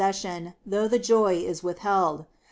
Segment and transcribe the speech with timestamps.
[0.01, 2.25] 441 sion/ though the joy is withheld.